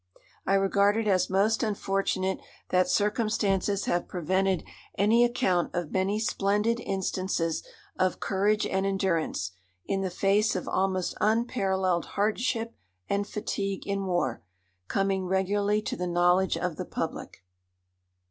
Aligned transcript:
"I 0.47 0.55
regard 0.55 0.97
it 0.97 1.07
as 1.07 1.29
most 1.29 1.61
unfortunate 1.61 2.39
that 2.69 2.89
circumstances 2.89 3.85
have 3.85 4.07
prevented 4.07 4.63
any 4.97 5.23
account 5.23 5.75
of 5.75 5.91
many 5.91 6.17
splendid 6.19 6.79
instances 6.79 7.61
of 7.99 8.19
courage 8.19 8.65
and 8.65 8.83
endurance, 8.83 9.51
in 9.85 10.01
the 10.01 10.09
face 10.09 10.55
of 10.55 10.67
almost 10.67 11.13
unparalleled 11.21 12.05
hardship 12.17 12.73
and 13.07 13.27
fatigue 13.27 13.85
in 13.85 14.07
war, 14.07 14.41
coming 14.87 15.27
regularly 15.27 15.83
to 15.83 15.95
the 15.95 16.07
knowledge 16.07 16.57
of 16.57 16.77
the 16.77 16.85
public." 16.85 17.43